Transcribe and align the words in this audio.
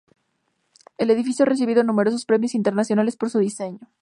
El 0.97 1.11
edificio 1.11 1.43
ha 1.43 1.49
recibido 1.49 1.83
numerosos 1.83 2.25
premios 2.25 2.55
internacionales 2.55 3.15
por 3.17 3.29
su 3.29 3.37
diseño. 3.37 3.87